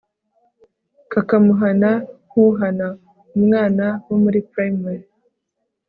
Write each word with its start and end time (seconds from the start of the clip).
kakamuhana 1.11 1.89
nkuhana 2.27 2.87
umwana 3.39 3.85
wo 4.07 4.17
muri 4.23 4.39
primary 4.51 5.05